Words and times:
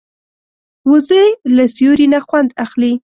وزې 0.89 1.23
له 1.55 1.63
سیوري 1.75 2.07
نه 2.13 2.19
خوند 2.27 2.49
اخلي 2.65 2.93